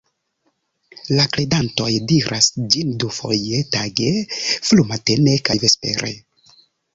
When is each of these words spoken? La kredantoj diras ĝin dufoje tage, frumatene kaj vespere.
La 1.17 1.25
kredantoj 1.35 1.89
diras 2.11 2.47
ĝin 2.77 2.95
dufoje 3.03 3.61
tage, 3.77 4.09
frumatene 4.71 5.37
kaj 5.51 5.59
vespere. 5.67 6.11